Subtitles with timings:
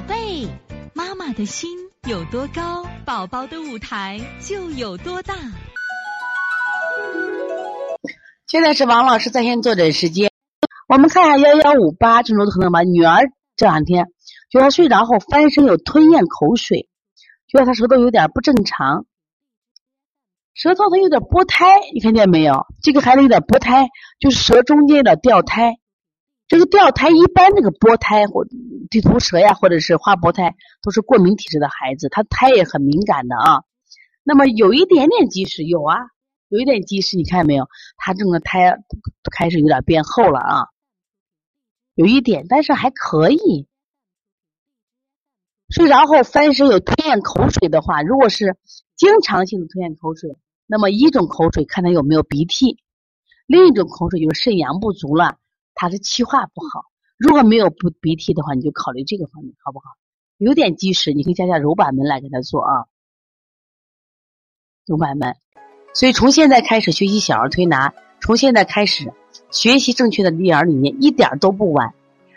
[0.00, 0.48] 宝贝，
[0.94, 1.68] 妈妈的心
[2.08, 5.34] 有多高，宝宝的舞台就有多大。
[8.46, 10.30] 现在是王老师在线坐诊时间，
[10.88, 14.06] 我们看一下幺幺五八郑州的朋友们，女儿这两天
[14.48, 16.88] 觉得睡着后翻身有吞咽口水，
[17.46, 19.04] 觉得她舌头有点不正常，
[20.54, 22.66] 舌头它有点剥胎，你看见没有？
[22.82, 25.78] 这个孩子有点剥胎，就是舌中间有点掉胎。
[26.50, 28.44] 这个掉胎一般这个剥胎或
[28.90, 33.62] 地图舌呀，或者是花剥胎，都是过敏体质的孩子，他胎也很敏感的啊。
[34.24, 35.96] 那么有一点点积食，有啊。
[36.48, 37.68] 有一点积食，你看见没有？
[37.96, 38.76] 他这个胎
[39.30, 40.66] 开始有点变厚了啊，
[41.94, 43.68] 有一点，但是还可以。
[45.68, 48.56] 睡着后翻身有吞咽口水的话，如果是
[48.96, 52.82] 经常性的吞咽口水，那么一种口水看他有没有鼻涕，
[53.46, 55.38] 另一种口水就是肾阳不足了，
[55.80, 56.84] 他的气化不好。
[57.16, 59.86] 如果没有不鼻涕的话，你就考虑这个方面好不好？
[60.36, 62.84] 有点积食，你可以加加揉板门来给他做啊，
[64.84, 65.34] 揉板门。
[65.94, 69.14] 所以，从现在开始学习小儿推拿，从现在开始
[69.50, 71.94] 学习正确的育儿理念，一点都不晚。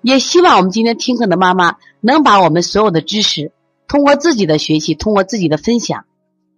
[0.00, 3.50] 也希望我们今天听课的妈妈能把我们所有的知识，
[3.88, 6.04] 通过自己的学习，通过自己的分享，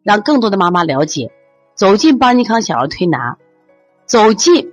[0.02, 1.32] 让更多的妈妈了解，
[1.74, 3.38] 走进邦尼康小儿推拿，
[4.04, 4.72] 走进